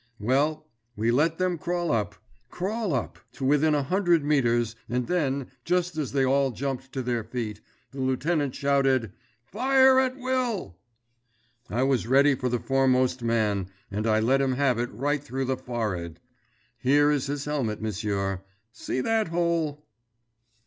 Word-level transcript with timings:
"Well, 0.19 0.65
we 0.95 1.11
let 1.11 1.37
them 1.37 1.59
crawl 1.59 1.91
up, 1.91 2.15
crawl 2.49 2.91
up, 2.95 3.19
to 3.33 3.45
within 3.45 3.75
a 3.75 3.83
hundred 3.83 4.25
meters 4.25 4.75
and 4.89 5.05
then 5.05 5.51
just 5.63 5.95
as 5.95 6.11
they 6.11 6.25
all 6.25 6.49
jumped 6.49 6.91
to 6.93 7.03
their 7.03 7.23
feet, 7.23 7.61
the 7.91 8.01
lieutenant 8.01 8.55
shouted: 8.55 9.13
'Fire 9.45 9.99
at 9.99 10.17
will!' 10.17 10.75
I 11.69 11.83
was 11.83 12.07
ready 12.07 12.33
for 12.33 12.49
the 12.49 12.57
foremost 12.59 13.21
man, 13.21 13.69
and 13.91 14.07
I 14.07 14.19
let 14.19 14.41
him 14.41 14.53
have 14.53 14.79
it 14.79 14.91
right 14.91 15.23
through 15.23 15.45
the 15.45 15.55
forehead. 15.57 16.19
Here 16.79 17.11
is 17.11 17.27
his 17.27 17.45
helmet, 17.45 17.79
monsieur; 17.79 18.41
see 18.71 19.01
that 19.01 19.27
hole?" 19.27 19.85